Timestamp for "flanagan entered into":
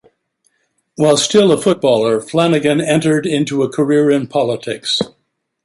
2.21-3.61